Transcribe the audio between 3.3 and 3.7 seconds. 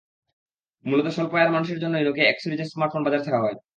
হয়।